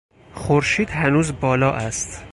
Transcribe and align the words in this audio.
خورشید 0.33 0.89
هنوز 0.89 1.31
بالا 1.39 1.71
است. 1.71 2.23